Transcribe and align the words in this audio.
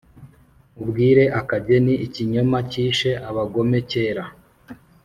nkubwire 0.73 1.23
akageni 1.39 1.93
ikinyoma 2.05 2.57
cyishe 2.71 3.11
abagome 3.29 3.77
cyera 3.89 4.23